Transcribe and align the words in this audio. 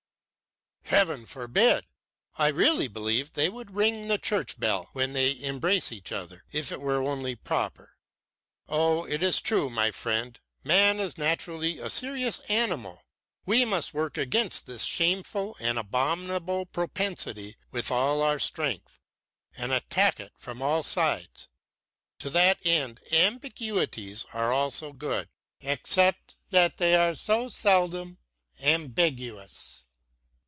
"Heaven 0.85 1.25
forbid! 1.25 1.85
I 2.37 2.49
really 2.49 2.89
believe 2.89 3.31
they 3.31 3.47
would 3.47 3.73
ring 3.75 4.09
the 4.09 4.17
church 4.17 4.59
bell 4.59 4.89
when 4.91 5.13
they 5.13 5.41
embrace 5.41 5.89
each 5.89 6.11
other, 6.11 6.43
if 6.51 6.69
it 6.73 6.81
were 6.81 7.01
only 7.01 7.33
proper. 7.33 7.95
Oh, 8.67 9.05
it 9.05 9.23
is 9.23 9.39
true, 9.39 9.69
my 9.69 9.91
friend, 9.91 10.37
man 10.65 10.99
is 10.99 11.17
naturally 11.17 11.79
a 11.79 11.89
serious 11.89 12.39
animal. 12.49 13.05
We 13.45 13.63
must 13.63 13.93
work 13.93 14.17
against 14.17 14.65
this 14.65 14.83
shameful 14.83 15.55
and 15.61 15.79
abominable 15.79 16.65
propensity 16.65 17.55
with 17.71 17.89
all 17.89 18.21
our 18.21 18.37
strength, 18.37 18.99
and 19.55 19.71
attack 19.71 20.19
it 20.19 20.33
from 20.37 20.61
all 20.61 20.83
sides. 20.83 21.47
To 22.19 22.29
that 22.31 22.59
end 22.65 22.99
ambiguities 23.13 24.25
are 24.33 24.51
also 24.51 24.91
good, 24.91 25.29
except 25.61 26.35
that 26.49 26.77
they 26.79 26.97
are 26.97 27.15
so 27.15 27.47
seldom 27.47 28.17
ambiguous. 28.59 29.85